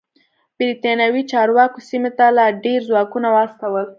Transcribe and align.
برېتانوي 0.57 1.23
چارواکو 1.31 1.79
سیمې 1.89 2.11
ته 2.17 2.25
لا 2.37 2.45
ډېر 2.63 2.79
ځواکونه 2.89 3.27
واستول. 3.31 3.85